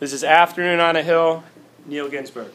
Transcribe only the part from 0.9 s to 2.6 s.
a Hill. Neil Ginsberg.